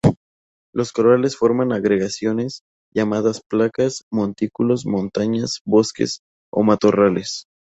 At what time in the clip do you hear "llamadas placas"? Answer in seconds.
2.91-4.03